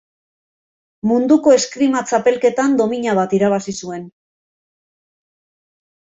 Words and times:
Munduko 1.09 1.51
Eskrima 1.57 2.01
Txapelketan 2.11 2.73
domina 2.79 3.13
bat 3.19 3.35
irabazi 3.39 3.75
zuen. 3.83 4.07